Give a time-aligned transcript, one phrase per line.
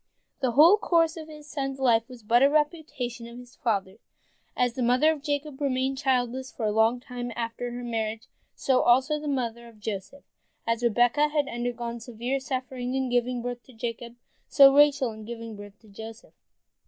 [0.39, 3.99] The whole course of the son's life is but a repetition of the father's.
[4.57, 8.23] As the mother of Jacob remained childless for a long time after her marriage,
[8.55, 10.23] so also the mother of Joseph.
[10.65, 14.15] As Rebekah had undergone severe suffering in giving birth to Jacob,
[14.49, 16.33] so Rachel in giving birth to Joseph.